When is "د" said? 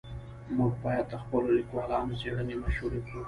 1.09-1.15